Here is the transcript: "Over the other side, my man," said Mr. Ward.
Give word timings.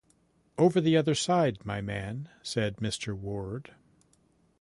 "Over 0.57 0.81
the 0.81 0.97
other 0.97 1.13
side, 1.13 1.63
my 1.63 1.79
man," 1.79 2.27
said 2.41 2.77
Mr. 2.77 3.15
Ward. 3.15 3.75